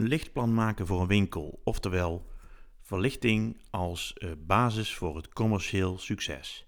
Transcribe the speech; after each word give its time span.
Een 0.00 0.08
lichtplan 0.08 0.54
maken 0.54 0.86
voor 0.86 1.00
een 1.00 1.06
winkel, 1.06 1.60
oftewel 1.64 2.30
verlichting 2.80 3.62
als 3.70 4.12
eh, 4.12 4.30
basis 4.38 4.94
voor 4.94 5.16
het 5.16 5.28
commercieel 5.28 5.98
succes. 5.98 6.66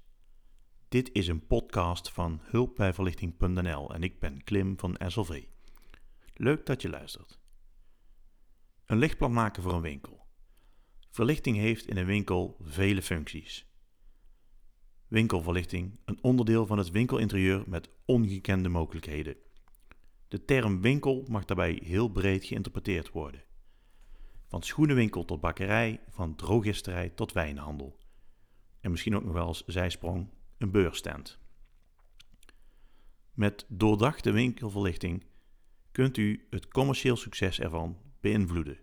Dit 0.88 1.10
is 1.12 1.28
een 1.28 1.46
podcast 1.46 2.10
van 2.10 2.40
hulpbijverlichting.nl 2.42 3.94
en 3.94 4.02
ik 4.02 4.20
ben 4.20 4.44
Klim 4.44 4.78
van 4.78 4.96
SLV. 5.06 5.44
Leuk 6.34 6.66
dat 6.66 6.82
je 6.82 6.88
luistert. 6.88 7.40
Een 8.86 8.98
lichtplan 8.98 9.32
maken 9.32 9.62
voor 9.62 9.72
een 9.72 9.80
winkel. 9.80 10.26
Verlichting 11.10 11.56
heeft 11.56 11.86
in 11.86 11.96
een 11.96 12.06
winkel 12.06 12.56
vele 12.60 13.02
functies. 13.02 13.66
Winkelverlichting, 15.08 15.98
een 16.04 16.22
onderdeel 16.22 16.66
van 16.66 16.78
het 16.78 16.90
winkelinterieur 16.90 17.64
met 17.66 17.88
ongekende 18.04 18.68
mogelijkheden. 18.68 19.36
De 20.32 20.44
term 20.44 20.80
winkel 20.80 21.24
mag 21.28 21.44
daarbij 21.44 21.80
heel 21.84 22.08
breed 22.08 22.44
geïnterpreteerd 22.44 23.10
worden. 23.10 23.44
Van 24.46 24.62
schoenenwinkel 24.62 25.24
tot 25.24 25.40
bakkerij, 25.40 26.00
van 26.08 26.36
drogisterij 26.36 27.08
tot 27.08 27.32
wijnhandel. 27.32 27.98
En 28.80 28.90
misschien 28.90 29.16
ook 29.16 29.24
nog 29.24 29.32
wel 29.32 29.46
als 29.46 29.64
zijsprong 29.66 30.28
een 30.58 30.70
beursstand. 30.70 31.38
Met 33.32 33.66
doordachte 33.68 34.30
winkelverlichting 34.30 35.24
kunt 35.90 36.16
u 36.16 36.46
het 36.50 36.68
commercieel 36.68 37.16
succes 37.16 37.60
ervan 37.60 37.98
beïnvloeden. 38.20 38.78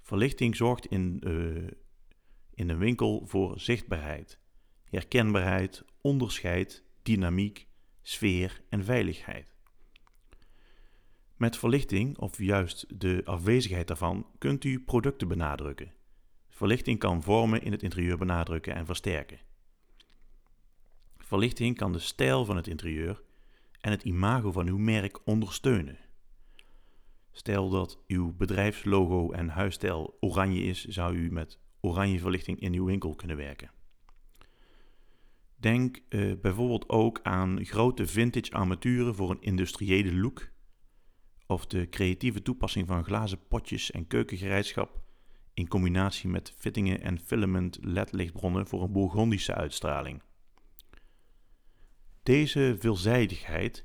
Verlichting 0.00 0.56
zorgt 0.56 0.86
in, 0.86 1.22
uh, 1.26 1.70
in 2.54 2.68
een 2.68 2.78
winkel 2.78 3.26
voor 3.26 3.60
zichtbaarheid, 3.60 4.38
herkenbaarheid, 4.84 5.84
onderscheid, 6.00 6.84
dynamiek, 7.02 7.66
sfeer 8.02 8.62
en 8.68 8.84
veiligheid. 8.84 9.55
Met 11.36 11.56
verlichting, 11.56 12.18
of 12.18 12.38
juist 12.38 13.00
de 13.00 13.22
afwezigheid 13.24 13.88
daarvan, 13.88 14.26
kunt 14.38 14.64
u 14.64 14.80
producten 14.80 15.28
benadrukken. 15.28 15.92
Verlichting 16.48 16.98
kan 16.98 17.22
vormen 17.22 17.62
in 17.62 17.72
het 17.72 17.82
interieur 17.82 18.18
benadrukken 18.18 18.74
en 18.74 18.86
versterken. 18.86 19.38
Verlichting 21.18 21.76
kan 21.76 21.92
de 21.92 21.98
stijl 21.98 22.44
van 22.44 22.56
het 22.56 22.66
interieur 22.66 23.22
en 23.80 23.90
het 23.90 24.02
imago 24.02 24.52
van 24.52 24.66
uw 24.66 24.78
merk 24.78 25.26
ondersteunen. 25.26 25.98
Stel 27.32 27.68
dat 27.68 27.98
uw 28.06 28.36
bedrijfslogo 28.36 29.30
en 29.30 29.48
huisstijl 29.48 30.16
oranje 30.20 30.60
is, 30.60 30.84
zou 30.84 31.16
u 31.16 31.32
met 31.32 31.58
oranje 31.80 32.18
verlichting 32.18 32.60
in 32.60 32.72
uw 32.72 32.84
winkel 32.84 33.14
kunnen 33.14 33.36
werken. 33.36 33.70
Denk 35.56 36.02
uh, 36.08 36.32
bijvoorbeeld 36.40 36.88
ook 36.88 37.20
aan 37.22 37.64
grote 37.64 38.06
vintage 38.06 38.52
armaturen 38.52 39.14
voor 39.14 39.30
een 39.30 39.42
industriële 39.42 40.14
look 40.14 40.54
of 41.46 41.66
de 41.66 41.88
creatieve 41.88 42.42
toepassing 42.42 42.86
van 42.86 43.04
glazen 43.04 43.46
potjes 43.48 43.90
en 43.90 44.06
keukengereedschap 44.06 45.00
in 45.54 45.68
combinatie 45.68 46.28
met 46.28 46.54
fittingen 46.58 47.00
en 47.00 47.18
filament 47.18 47.78
LED-lichtbronnen 47.80 48.66
voor 48.66 48.82
een 48.82 48.92
Bourgondische 48.92 49.54
uitstraling. 49.54 50.22
Deze 52.22 52.76
veelzijdigheid 52.78 53.84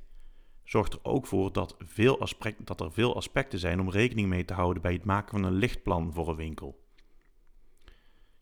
zorgt 0.63 0.93
er 0.93 0.99
ook 1.03 1.27
voor 1.27 1.53
dat, 1.53 1.75
veel 1.79 2.27
dat 2.63 2.81
er 2.81 2.91
veel 2.91 3.15
aspecten 3.15 3.59
zijn 3.59 3.79
om 3.79 3.89
rekening 3.89 4.27
mee 4.27 4.45
te 4.45 4.53
houden 4.53 4.81
bij 4.81 4.93
het 4.93 5.05
maken 5.05 5.29
van 5.29 5.43
een 5.43 5.53
lichtplan 5.53 6.13
voor 6.13 6.29
een 6.29 6.35
winkel. 6.35 6.85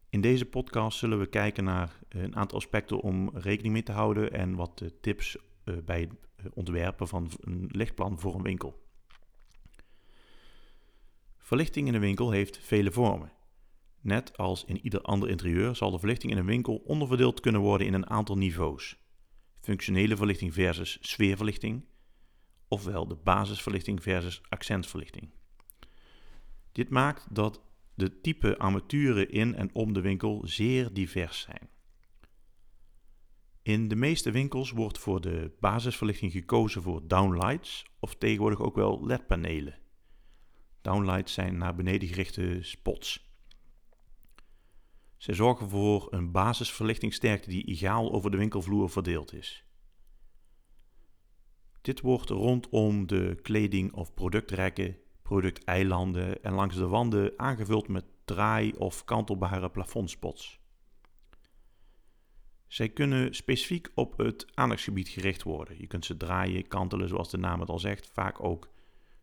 In 0.09 0.21
deze 0.21 0.45
podcast 0.45 0.97
zullen 0.97 1.19
we 1.19 1.27
kijken 1.27 1.63
naar 1.63 1.99
een 2.09 2.35
aantal 2.35 2.57
aspecten 2.57 2.99
om 2.99 3.29
rekening 3.33 3.73
mee 3.73 3.83
te 3.83 3.91
houden 3.91 4.31
en 4.31 4.55
wat 4.55 4.83
tips 5.01 5.37
eh, 5.63 5.75
bij 5.85 6.09
het 6.35 6.53
ontwerpen 6.53 7.07
van 7.07 7.29
een 7.39 7.69
lichtplan 7.71 8.19
voor 8.19 8.35
een 8.35 8.43
winkel. 8.43 8.87
Verlichting 11.49 11.87
in 11.87 11.93
een 11.93 12.01
winkel 12.01 12.31
heeft 12.31 12.57
vele 12.57 12.91
vormen. 12.91 13.31
Net 14.01 14.37
als 14.37 14.65
in 14.65 14.79
ieder 14.81 15.01
ander 15.01 15.29
interieur 15.29 15.75
zal 15.75 15.91
de 15.91 15.99
verlichting 15.99 16.31
in 16.31 16.37
een 16.37 16.45
winkel 16.45 16.75
onderverdeeld 16.75 17.39
kunnen 17.39 17.61
worden 17.61 17.87
in 17.87 17.93
een 17.93 18.09
aantal 18.09 18.37
niveaus. 18.37 18.97
Functionele 19.61 20.15
verlichting 20.15 20.53
versus 20.53 20.97
sfeerverlichting, 21.01 21.85
ofwel 22.67 23.07
de 23.07 23.15
basisverlichting 23.15 24.03
versus 24.03 24.41
accentverlichting. 24.49 25.29
Dit 26.71 26.89
maakt 26.89 27.35
dat 27.35 27.61
de 27.95 28.21
type 28.21 28.57
armaturen 28.57 29.29
in 29.29 29.55
en 29.55 29.69
om 29.73 29.93
de 29.93 30.01
winkel 30.01 30.41
zeer 30.45 30.93
divers 30.93 31.39
zijn. 31.39 31.69
In 33.61 33.87
de 33.87 33.95
meeste 33.95 34.31
winkels 34.31 34.71
wordt 34.71 34.97
voor 34.97 35.21
de 35.21 35.55
basisverlichting 35.59 36.31
gekozen 36.31 36.81
voor 36.81 37.07
downlights 37.07 37.85
of 37.99 38.15
tegenwoordig 38.15 38.61
ook 38.61 38.75
wel 38.75 39.05
LED-panelen. 39.05 39.87
Downlights 40.89 41.33
zijn 41.33 41.57
naar 41.57 41.75
beneden 41.75 42.07
gerichte 42.07 42.57
spots. 42.61 43.29
Zij 45.17 45.33
zorgen 45.33 45.69
voor 45.69 46.07
een 46.09 46.31
basisverlichtingsterkte 46.31 47.49
die 47.49 47.63
egaal 47.63 48.11
over 48.11 48.31
de 48.31 48.37
winkelvloer 48.37 48.89
verdeeld 48.89 49.33
is. 49.33 49.65
Dit 51.81 52.01
wordt 52.01 52.29
rondom 52.29 53.07
de 53.07 53.39
kleding- 53.41 53.93
of 53.93 54.13
productrekken, 54.13 54.97
producteilanden 55.21 56.43
en 56.43 56.53
langs 56.53 56.75
de 56.75 56.87
wanden 56.87 57.33
aangevuld 57.37 57.87
met 57.87 58.05
draai- 58.25 58.73
of 58.73 59.05
kantelbare 59.05 59.69
plafondspots. 59.69 60.59
Zij 62.67 62.89
kunnen 62.89 63.35
specifiek 63.35 63.91
op 63.95 64.17
het 64.17 64.45
aandachtsgebied 64.53 65.09
gericht 65.09 65.43
worden. 65.43 65.79
Je 65.79 65.87
kunt 65.87 66.05
ze 66.05 66.17
draaien, 66.17 66.67
kantelen, 66.67 67.07
zoals 67.07 67.29
de 67.29 67.37
naam 67.37 67.59
het 67.59 67.69
al 67.69 67.79
zegt, 67.79 68.09
vaak 68.13 68.43
ook 68.43 68.69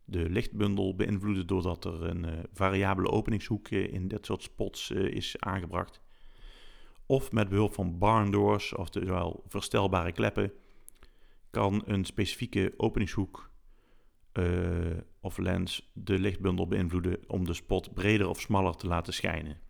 de 0.08 0.30
lichtbundel 0.30 0.94
beïnvloeden 0.94 1.46
doordat 1.46 1.84
er 1.84 2.02
een 2.02 2.24
uh, 2.24 2.32
variabele 2.52 3.10
openingshoek 3.10 3.68
in 3.68 4.08
dit 4.08 4.26
soort 4.26 4.42
spots 4.42 4.90
uh, 4.90 5.14
is 5.14 5.36
aangebracht. 5.38 6.00
Of 7.06 7.32
met 7.32 7.48
behulp 7.48 7.74
van 7.74 7.98
barn 7.98 8.30
doors, 8.30 8.74
oftewel 8.74 9.44
verstelbare 9.46 10.12
kleppen, 10.12 10.52
kan 11.50 11.82
een 11.84 12.04
specifieke 12.04 12.74
openingshoek 12.76 13.50
of 15.20 15.38
lens 15.38 15.90
de 15.92 16.18
lichtbundel 16.18 16.66
beïnvloeden 16.66 17.18
om 17.26 17.44
de 17.44 17.54
spot 17.54 17.94
breder 17.94 18.28
of 18.28 18.40
smaller 18.40 18.76
te 18.76 18.86
laten 18.86 19.14
schijnen. 19.14 19.60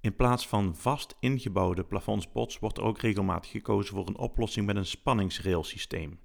In 0.00 0.16
plaats 0.16 0.48
van 0.48 0.76
vast 0.76 1.16
ingebouwde 1.20 1.84
plafondspots 1.84 2.58
wordt 2.58 2.78
er 2.78 2.84
ook 2.84 2.98
regelmatig 2.98 3.50
gekozen 3.50 3.94
voor 3.94 4.08
een 4.08 4.18
oplossing 4.18 4.66
met 4.66 4.76
een 4.76 4.86
spanningsrailsysteem. 4.86 6.18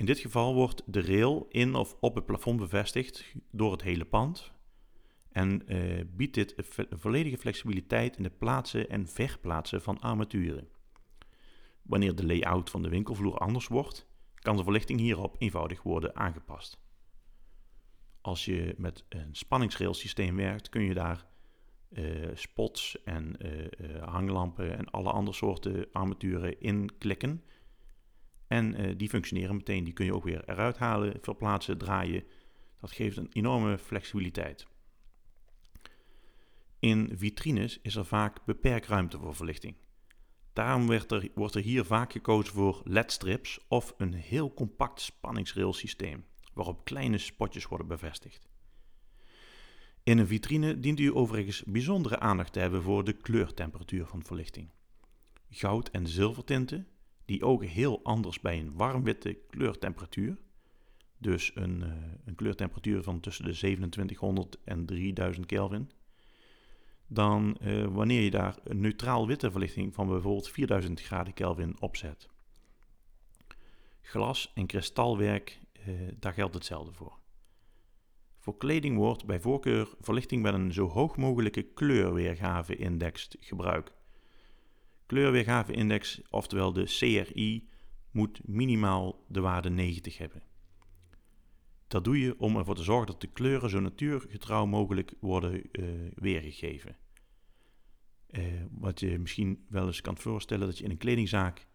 In 0.00 0.06
dit 0.06 0.18
geval 0.18 0.54
wordt 0.54 0.82
de 0.86 1.00
rail 1.00 1.46
in 1.48 1.74
of 1.74 1.96
op 2.00 2.14
het 2.14 2.26
plafond 2.26 2.58
bevestigd 2.58 3.34
door 3.50 3.72
het 3.72 3.82
hele 3.82 4.04
pand 4.04 4.52
en 5.32 5.62
uh, 5.66 6.04
biedt 6.16 6.34
dit 6.34 6.54
volledige 6.90 7.38
flexibiliteit 7.38 8.16
in 8.16 8.24
het 8.24 8.38
plaatsen 8.38 8.88
en 8.88 9.08
verplaatsen 9.08 9.82
van 9.82 10.00
armaturen. 10.00 10.68
Wanneer 11.82 12.14
de 12.14 12.26
layout 12.26 12.70
van 12.70 12.82
de 12.82 12.88
winkelvloer 12.88 13.38
anders 13.38 13.66
wordt, 13.66 14.06
kan 14.34 14.56
de 14.56 14.62
verlichting 14.62 15.00
hierop 15.00 15.36
eenvoudig 15.38 15.82
worden 15.82 16.16
aangepast. 16.16 16.78
Als 18.20 18.44
je 18.44 18.74
met 18.76 19.04
een 19.08 19.34
spanningsrailsysteem 19.34 20.36
werkt, 20.36 20.68
kun 20.68 20.82
je 20.82 20.94
daar 20.94 21.26
uh, 21.90 22.28
spots 22.34 23.02
en 23.04 23.36
uh, 23.38 24.02
hanglampen 24.02 24.76
en 24.76 24.90
alle 24.90 25.10
andere 25.10 25.36
soorten 25.36 25.88
armaturen 25.92 26.60
in 26.60 26.98
klikken 26.98 27.42
en 28.50 28.80
uh, 28.80 28.92
die 28.96 29.08
functioneren 29.08 29.56
meteen. 29.56 29.84
Die 29.84 29.92
kun 29.92 30.04
je 30.04 30.14
ook 30.14 30.24
weer 30.24 30.42
eruit 30.48 30.78
halen, 30.78 31.18
verplaatsen, 31.20 31.78
draaien. 31.78 32.24
Dat 32.80 32.92
geeft 32.92 33.16
een 33.16 33.30
enorme 33.32 33.78
flexibiliteit. 33.78 34.66
In 36.78 37.10
vitrines 37.14 37.78
is 37.82 37.96
er 37.96 38.04
vaak 38.04 38.44
beperkt 38.44 38.86
ruimte 38.86 39.18
voor 39.18 39.34
verlichting. 39.34 39.76
Daarom 40.52 40.90
er, 40.90 41.28
wordt 41.34 41.54
er 41.54 41.62
hier 41.62 41.84
vaak 41.84 42.12
gekozen 42.12 42.54
voor 42.54 42.80
LED-strips 42.84 43.60
of 43.68 43.94
een 43.96 44.14
heel 44.14 44.54
compact 44.54 45.00
spanningsrailsysteem, 45.00 46.24
waarop 46.54 46.84
kleine 46.84 47.18
spotjes 47.18 47.66
worden 47.66 47.86
bevestigd. 47.86 48.48
In 50.02 50.18
een 50.18 50.26
vitrine 50.26 50.80
dient 50.80 51.00
u 51.00 51.14
overigens 51.14 51.62
bijzondere 51.66 52.18
aandacht 52.18 52.52
te 52.52 52.60
hebben 52.60 52.82
voor 52.82 53.04
de 53.04 53.12
kleurtemperatuur 53.12 54.06
van 54.06 54.24
verlichting. 54.24 54.70
Goud- 55.50 55.90
en 55.90 56.06
zilvertinten 56.06 56.88
die 57.30 57.44
ook 57.44 57.64
heel 57.64 58.00
anders 58.02 58.40
bij 58.40 58.58
een 58.58 58.76
warmwitte 58.76 59.38
kleurtemperatuur. 59.50 60.36
Dus 61.18 61.50
een, 61.54 61.80
uh, 61.80 61.92
een 62.24 62.34
kleurtemperatuur 62.34 63.02
van 63.02 63.20
tussen 63.20 63.44
de 63.44 63.52
2700 63.52 64.58
en 64.64 64.86
3000 64.86 65.46
Kelvin. 65.46 65.90
Dan 67.06 67.56
uh, 67.62 67.86
wanneer 67.86 68.22
je 68.22 68.30
daar 68.30 68.58
een 68.64 68.80
neutraal 68.80 69.26
witte 69.26 69.50
verlichting 69.50 69.94
van 69.94 70.08
bijvoorbeeld 70.08 70.48
4000 70.48 71.00
graden 71.00 71.34
Kelvin 71.34 71.80
opzet. 71.80 72.28
Glas 74.00 74.52
en 74.54 74.66
kristalwerk, 74.66 75.60
uh, 75.88 75.94
daar 76.18 76.32
geldt 76.32 76.54
hetzelfde 76.54 76.92
voor. 76.92 77.18
Voor 78.38 78.56
kleding 78.56 78.96
wordt 78.96 79.26
bij 79.26 79.40
voorkeur 79.40 79.88
verlichting 80.00 80.42
met 80.42 80.54
een 80.54 80.72
zo 80.72 80.88
hoog 80.88 81.16
mogelijke 81.16 81.62
kleurweergave-index 81.62 83.28
gebruikt. 83.40 83.99
Kleurweergave-index, 85.10 86.20
oftewel 86.28 86.72
de 86.72 86.84
CRI, 86.84 87.68
moet 88.10 88.40
minimaal 88.44 89.24
de 89.28 89.40
waarde 89.40 89.70
90 89.70 90.18
hebben. 90.18 90.42
Dat 91.88 92.04
doe 92.04 92.20
je 92.20 92.38
om 92.38 92.56
ervoor 92.56 92.74
te 92.74 92.82
zorgen 92.82 93.06
dat 93.06 93.20
de 93.20 93.26
kleuren 93.26 93.70
zo 93.70 93.80
natuurgetrouw 93.80 94.66
mogelijk 94.66 95.14
worden 95.20 95.62
uh, 95.72 95.88
weergegeven. 96.14 96.96
Uh, 98.30 98.44
wat 98.70 99.00
je 99.00 99.18
misschien 99.18 99.64
wel 99.68 99.86
eens 99.86 100.00
kan 100.00 100.16
voorstellen, 100.16 100.66
dat 100.66 100.78
je 100.78 100.84
in 100.84 100.90
een 100.90 100.96
kledingzaak 100.96 101.66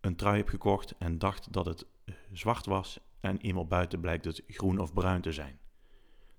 een 0.00 0.16
trui 0.16 0.36
hebt 0.36 0.50
gekocht 0.50 0.94
en 0.98 1.18
dacht 1.18 1.52
dat 1.52 1.66
het 1.66 1.86
uh, 2.04 2.14
zwart 2.32 2.66
was 2.66 2.98
en 3.20 3.38
eenmaal 3.38 3.66
buiten 3.66 4.00
blijkt 4.00 4.24
het 4.24 4.42
groen 4.46 4.78
of 4.78 4.92
bruin 4.92 5.20
te 5.20 5.32
zijn. 5.32 5.58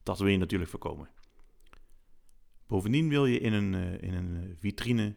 Dat 0.04 0.20
wil 0.20 0.28
je 0.28 0.38
natuurlijk 0.38 0.72
voorkomen. 0.72 1.10
Bovendien 2.68 3.10
wil 3.10 3.26
je 3.26 3.40
in 3.40 3.54
een, 3.54 4.00
in 4.02 4.14
een 4.14 4.56
vitrine 4.60 5.16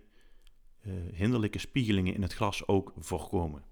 hinderlijke 1.13 1.59
spiegelingen 1.59 2.15
in 2.15 2.23
het 2.23 2.35
glas 2.35 2.67
ook 2.67 2.93
voorkomen. 2.97 3.65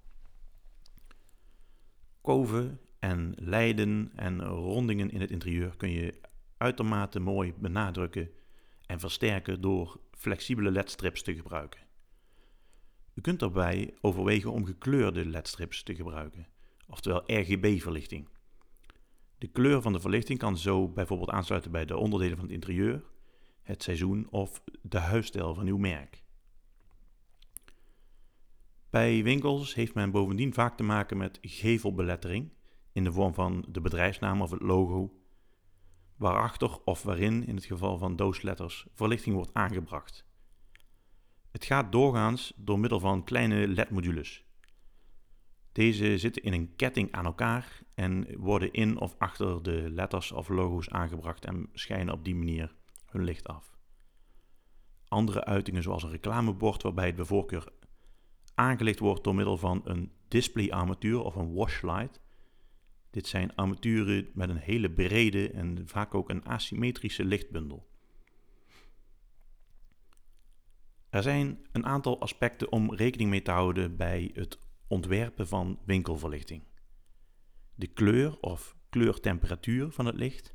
Koven 2.21 2.81
en 2.99 3.35
lijden 3.37 4.13
en 4.15 4.45
rondingen 4.45 5.11
in 5.11 5.21
het 5.21 5.31
interieur 5.31 5.77
kun 5.77 5.91
je 5.91 6.21
uitermate 6.57 7.21
mooi 7.21 7.55
benadrukken 7.59 8.31
en 8.87 9.01
versterken 9.01 9.61
door 9.61 10.01
flexibele 10.11 10.71
ledstrips 10.71 11.23
te 11.23 11.35
gebruiken. 11.35 11.81
U 13.15 13.21
kunt 13.21 13.41
daarbij 13.41 13.95
overwegen 14.01 14.53
om 14.53 14.65
gekleurde 14.65 15.27
ledstrips 15.27 15.83
te 15.83 15.95
gebruiken, 15.95 16.47
oftewel 16.89 17.23
RGB-verlichting. 17.27 18.29
De 19.39 19.47
kleur 19.47 19.83
van 19.83 19.93
de 19.93 20.01
verlichting 20.01 20.39
kan 20.39 20.59
zo 20.59 20.89
bijvoorbeeld 20.89 21.31
aansluiten 21.31 21.71
bij 21.71 21.85
de 21.85 21.97
onderdelen 21.97 22.37
van 22.37 22.45
het 22.45 22.55
interieur, 22.55 23.05
het 23.63 23.83
seizoen 23.83 24.27
of 24.31 24.63
de 24.83 24.99
huisstijl 24.99 25.55
van 25.55 25.67
uw 25.67 25.77
merk. 25.77 26.25
Bij 28.97 29.23
winkels 29.23 29.75
heeft 29.75 29.95
men 29.95 30.11
bovendien 30.11 30.55
vaak 30.55 30.77
te 30.77 30.83
maken 30.83 31.17
met 31.17 31.39
gevelbelettering 31.43 32.53
in 32.93 33.05
de 33.05 33.13
vorm 33.13 33.35
van 33.35 33.65
de 33.69 33.81
bedrijfsnaam 33.81 34.43
of 34.43 34.51
het 34.51 34.63
logo, 34.63 35.21
waarachter 36.17 36.79
of 36.85 37.03
waarin 37.03 37.47
in 37.47 37.55
het 37.55 37.65
geval 37.65 37.99
van 37.99 38.17
doosletters 38.17 38.87
verlichting 38.95 39.35
wordt 39.35 39.55
aangebracht. 39.55 40.27
Het 41.51 41.65
gaat 41.65 41.93
doorgaans 41.93 42.53
door 42.57 42.79
middel 42.79 43.01
van 43.01 43.25
kleine 43.25 43.69
LED-modules. 43.69 44.45
Deze 45.73 46.19
zitten 46.19 46.43
in 46.43 46.53
een 46.53 46.77
ketting 46.77 47.13
aan 47.13 47.25
elkaar 47.25 47.83
en 47.95 48.39
worden 48.39 48.73
in 48.73 49.01
of 49.01 49.15
achter 49.19 49.63
de 49.63 49.91
letters 49.91 50.33
of 50.33 50.49
logo's 50.49 50.89
aangebracht 50.89 51.45
en 51.45 51.69
schijnen 51.73 52.15
op 52.15 52.25
die 52.25 52.37
manier 52.37 52.75
hun 53.07 53.25
licht 53.25 53.49
af. 53.49 53.77
Andere 55.09 55.45
uitingen 55.45 55.83
zoals 55.83 56.03
een 56.03 56.11
reclamebord 56.11 56.83
waarbij 56.83 57.07
het 57.07 57.17
bij 57.17 57.25
voorkeur 57.25 57.73
aangelicht 58.57 58.99
wordt 58.99 59.25
door 59.25 59.35
middel 59.35 59.57
van 59.57 59.81
een 59.85 60.13
display-armatuur 60.29 61.23
of 61.23 61.35
een 61.35 61.55
washlight. 61.55 62.21
Dit 63.11 63.27
zijn 63.27 63.55
armaturen 63.55 64.29
met 64.35 64.49
een 64.49 64.57
hele 64.57 64.91
brede 64.91 65.51
en 65.51 65.89
vaak 65.89 66.15
ook 66.15 66.31
een 66.31 66.45
asymmetrische 66.45 67.25
lichtbundel. 67.25 67.89
Er 71.11 71.23
zijn 71.23 71.67
een 71.73 71.87
aantal 71.87 72.21
aspecten 72.21 72.73
om 72.73 72.95
rekening 72.95 73.31
mee 73.31 73.43
te 73.43 73.51
houden 73.51 73.97
bij 73.97 74.31
het 74.35 74.59
ontwerpen 74.87 75.49
van 75.49 75.79
winkelverlichting. 75.85 76.63
De 77.75 77.87
kleur 77.87 78.41
of 78.41 78.77
kleurtemperatuur 78.89 79.91
van 79.91 80.07
het 80.07 80.17
licht, 80.17 80.55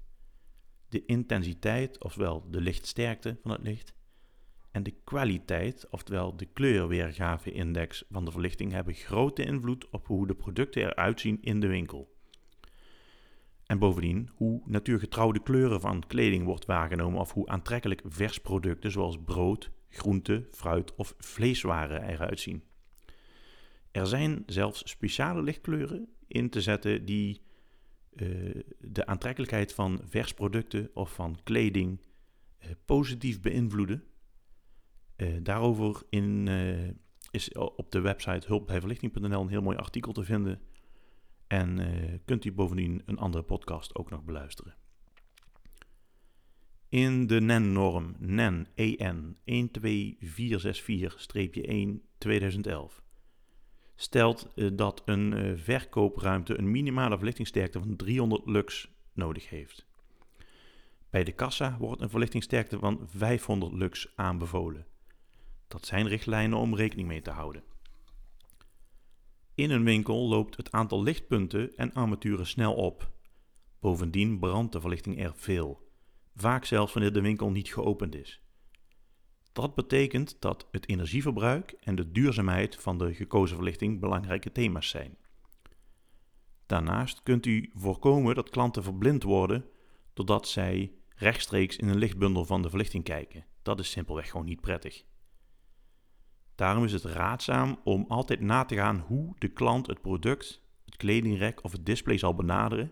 de 0.90 1.06
intensiteit, 1.06 2.04
ofwel 2.04 2.50
de 2.50 2.62
lichtsterkte 2.62 3.40
van 3.42 3.52
het 3.52 3.62
licht, 3.62 3.94
en 4.72 4.84
de 4.84 4.94
kwaliteit, 5.04 5.88
oftewel 5.90 6.38
de 6.38 6.46
kleurweergave-index 6.46 8.04
van 8.10 8.26
de 8.26 8.32
verlichting, 8.32 8.72
hebben 8.72 8.94
grote 8.94 9.44
invloed 9.44 9.90
op 9.90 10.08
hoe 10.08 10.28
de 10.28 10.36
producten 10.36 10.82
eruit 10.82 11.20
zien 11.20 11.38
in 11.42 11.60
de 11.60 11.68
winkel. 11.68 12.16
En 13.66 13.80
bovendien 13.80 14.30
hoe 14.34 14.62
natuurgetrouwde 14.66 15.42
kleuren 15.44 15.82
van 15.82 16.04
kleding 16.08 16.46
wordt 16.46 16.66
waargenomen 16.66 17.20
of 17.20 17.34
hoe 17.34 17.48
aantrekkelijk 17.48 18.02
versproducten 18.06 18.92
zoals 18.92 19.18
brood, 19.26 19.72
groente, 19.90 20.48
fruit 20.52 20.96
of 20.96 21.14
vleeswaren 21.18 22.04
eruit 22.04 22.40
zien. 22.40 22.64
Er 23.92 24.08
zijn 24.08 24.44
zelfs 24.46 24.90
speciale 24.90 25.42
lichtkleuren 25.42 26.10
in 26.28 26.50
te 26.50 26.62
zetten 26.62 27.06
die 27.06 27.42
uh, 28.14 28.62
de 28.80 29.06
aantrekkelijkheid 29.06 29.74
van 29.74 30.02
versproducten 30.04 30.90
of 30.94 31.14
van 31.14 31.40
kleding 31.44 32.00
uh, 32.00 32.70
positief 32.86 33.42
beïnvloeden 33.42 34.04
daarover 35.44 36.02
in, 36.10 36.48
uh, 36.48 36.90
is 37.32 37.52
op 37.54 37.92
de 37.92 38.00
website 38.00 38.48
hulpbijverlichting.nl 38.48 39.42
een 39.42 39.48
heel 39.48 39.62
mooi 39.62 39.78
artikel 39.78 40.12
te 40.12 40.24
vinden. 40.24 40.62
En 41.48 41.80
uh, 41.80 41.88
kunt 42.26 42.46
u 42.46 42.52
bovendien 42.52 43.02
een 43.06 43.18
andere 43.18 43.44
podcast 43.44 43.96
ook 43.96 44.10
nog 44.10 44.24
beluisteren. 44.24 44.76
In 46.90 47.28
de 47.28 47.42
NEN-norm 47.42 48.16
NEN 48.20 48.68
EN 48.76 49.38
12464-1 52.02 52.08
2011 52.18 53.02
stelt 53.96 54.48
dat 54.74 55.02
een 55.06 55.58
verkoopruimte 55.58 56.58
een 56.58 56.72
minimale 56.72 57.16
verlichtingsterkte 57.16 57.80
van 57.80 57.96
300 57.96 58.46
lux 58.46 58.90
nodig 59.14 59.50
heeft. 59.50 59.86
Bij 61.10 61.24
de 61.24 61.32
kassa 61.32 61.78
wordt 61.80 62.02
een 62.02 62.10
verlichtingsterkte 62.10 62.80
van 62.80 63.08
500 63.08 63.74
lux 63.74 64.12
aanbevolen. 64.16 64.86
Dat 65.72 65.86
zijn 65.86 66.08
richtlijnen 66.08 66.58
om 66.58 66.76
rekening 66.76 67.08
mee 67.08 67.22
te 67.22 67.30
houden. 67.30 67.64
In 69.56 69.72
een 69.72 69.84
winkel 69.84 70.28
loopt 70.28 70.58
het 70.58 70.72
aantal 70.72 71.04
lichtpunten 71.04 71.76
en 71.76 71.94
armaturen 71.94 72.48
snel 72.48 72.74
op. 72.74 73.12
Bovendien 73.80 74.40
brandt 74.40 74.72
de 74.72 74.80
verlichting 74.80 75.24
er 75.24 75.34
veel, 75.36 75.92
vaak 76.36 76.66
zelfs 76.66 76.94
wanneer 76.94 77.14
de 77.14 77.22
winkel 77.22 77.52
niet 77.52 77.74
geopend 77.74 78.16
is. 78.16 78.42
Dat 79.54 79.76
betekent 79.76 80.36
dat 80.40 80.68
het 80.72 80.90
energieverbruik 80.90 81.72
en 81.72 81.96
de 81.96 82.12
duurzaamheid 82.12 82.76
van 82.76 82.98
de 82.98 83.14
gekozen 83.14 83.56
verlichting 83.56 84.00
belangrijke 84.00 84.52
thema's 84.52 84.90
zijn. 84.90 85.18
Daarnaast 86.66 87.24
kunt 87.24 87.46
u 87.46 87.72
voorkomen 87.74 88.36
dat 88.36 88.50
klanten 88.50 88.84
verblind 88.84 89.24
worden 89.24 89.66
doordat 90.14 90.48
zij 90.48 90.94
rechtstreeks 91.16 91.78
in 91.78 91.88
een 91.88 91.98
lichtbundel 91.98 92.46
van 92.46 92.62
de 92.62 92.70
verlichting 92.70 93.04
kijken. 93.04 93.46
Dat 93.62 93.80
is 93.80 93.92
simpelweg 93.92 94.30
gewoon 94.30 94.46
niet 94.46 94.62
prettig. 94.62 95.10
Daarom 96.56 96.84
is 96.84 96.94
het 96.94 97.04
raadzaam 97.04 97.80
om 97.84 98.06
altijd 98.08 98.40
na 98.40 98.66
te 98.66 98.76
gaan 98.76 99.00
hoe 99.00 99.36
de 99.38 99.48
klant 99.48 99.88
het 99.88 100.02
product, 100.02 100.62
het 100.86 100.98
kledingrek 100.98 101.64
of 101.64 101.72
het 101.72 101.86
display 101.86 102.18
zal 102.18 102.36
benaderen. 102.36 102.92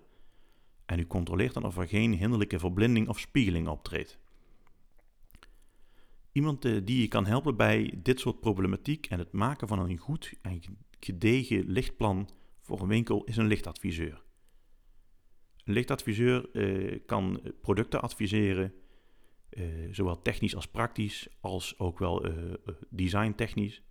En 0.85 0.99
u 0.99 1.07
controleert 1.07 1.53
dan 1.53 1.63
of 1.63 1.77
er 1.77 1.87
geen 1.87 2.13
hinderlijke 2.13 2.59
verblinding 2.59 3.07
of 3.07 3.19
spiegeling 3.19 3.67
optreedt. 3.67 4.19
Iemand 6.31 6.65
eh, 6.65 6.81
die 6.83 7.01
je 7.01 7.07
kan 7.07 7.25
helpen 7.25 7.55
bij 7.55 7.93
dit 7.97 8.19
soort 8.19 8.39
problematiek 8.39 9.05
en 9.05 9.19
het 9.19 9.31
maken 9.31 9.67
van 9.67 9.79
een 9.79 9.97
goed 9.97 10.33
en 10.41 10.61
gedegen 10.99 11.65
lichtplan 11.65 12.29
voor 12.61 12.81
een 12.81 12.87
winkel 12.87 13.23
is 13.23 13.37
een 13.37 13.47
lichtadviseur. 13.47 14.23
Een 15.63 15.73
lichtadviseur 15.73 16.49
eh, 16.51 16.99
kan 17.05 17.41
producten 17.61 18.01
adviseren 18.01 18.73
zowel 19.91 20.21
technisch 20.21 20.55
als 20.55 20.67
praktisch, 20.67 21.27
als 21.39 21.79
ook 21.79 21.99
wel 21.99 22.25
uh, 22.25 22.33
designtechnisch. 22.89 23.81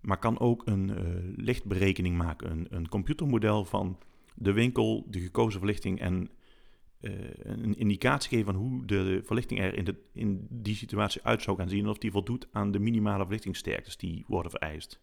Maar 0.00 0.18
kan 0.18 0.38
ook 0.38 0.62
een 0.66 0.92
lichtberekening 1.36 2.16
maken, 2.16 2.50
een, 2.50 2.66
een, 2.70 2.88
computermodel 2.88 3.64
van 3.64 3.98
de 4.34 4.52
winkel, 4.52 5.06
de 5.10 5.20
gekozen 5.20 5.58
verlichting 5.58 6.00
en 6.00 6.30
een 7.42 7.76
indicatie 7.76 8.28
geven 8.28 8.52
van 8.52 8.62
hoe 8.62 8.84
de 8.84 9.20
verlichting 9.24 9.60
er 9.60 9.74
in, 9.74 9.84
de, 9.84 9.96
in 10.12 10.46
die 10.50 10.74
situatie 10.74 11.22
uit 11.22 11.42
zou 11.42 11.56
gaan 11.56 11.68
zien 11.68 11.84
en 11.84 11.90
of 11.90 11.98
die 11.98 12.10
voldoet 12.10 12.48
aan 12.52 12.70
de 12.70 12.78
minimale 12.78 13.22
verlichtingsterktes 13.22 13.96
die 13.96 14.24
worden 14.26 14.50
vereist. 14.50 15.00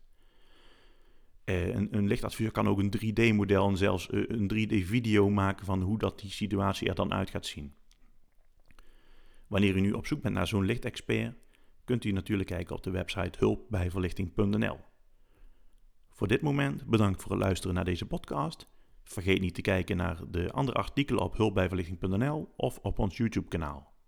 Een, 1.43 1.87
een, 1.91 2.07
lichtadviseur 2.07 2.51
kan 2.51 2.67
ook 2.67 2.79
een 2.79 2.93
3D-model 2.97 3.67
en 3.67 3.77
zelfs 3.77 4.07
een 4.11 4.51
3D-video 4.53 5.29
maken 5.29 5.65
van 5.65 5.81
hoe 5.81 5.97
dat 5.97 6.19
die 6.19 6.31
situatie 6.31 6.89
er 6.89 6.95
dan 6.95 7.13
uit 7.13 7.29
gaat 7.29 7.45
zien. 7.45 7.73
Wanneer 9.49 9.75
u 9.75 9.79
nu 9.79 9.91
op 9.91 10.07
zoek 10.07 10.21
bent 10.21 10.33
naar 10.33 10.47
zo'n 10.47 10.65
lichtexpert, 10.65 11.35
kunt 11.83 12.03
u 12.03 12.11
natuurlijk 12.11 12.49
kijken 12.49 12.75
op 12.75 12.83
de 12.83 12.91
website 12.91 13.39
hulpbijverlichting.nl. 13.39 14.79
Voor 16.09 16.27
dit 16.27 16.41
moment 16.41 16.85
bedankt 16.85 17.21
voor 17.21 17.31
het 17.31 17.41
luisteren 17.41 17.75
naar 17.75 17.85
deze 17.85 18.05
podcast. 18.05 18.67
Vergeet 19.03 19.41
niet 19.41 19.53
te 19.55 19.61
kijken 19.61 19.97
naar 19.97 20.31
de 20.31 20.51
andere 20.51 20.77
artikelen 20.77 21.23
op 21.23 21.37
hulpbijverlichting.nl 21.37 22.53
of 22.55 22.77
op 22.77 22.99
ons 22.99 23.17
YouTube 23.17 23.47
kanaal. 23.47 23.98